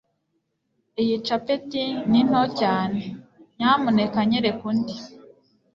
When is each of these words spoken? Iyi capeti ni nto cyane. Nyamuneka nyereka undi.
Iyi 1.01 1.15
capeti 1.27 1.83
ni 2.09 2.21
nto 2.27 2.43
cyane. 2.59 3.01
Nyamuneka 3.57 4.17
nyereka 4.29 4.63
undi. 4.71 4.95